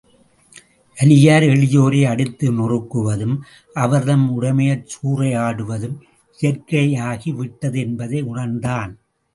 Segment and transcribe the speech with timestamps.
[0.97, 3.35] வலியார் எளியோரை அடித்து நொறுக்குவதும்,
[3.75, 5.97] அவர் தம் உடைமையைச் சூறையாடுவதும்
[6.39, 8.93] இயற்கையாகி விட்டது என்பதை உணர்ந்தான்.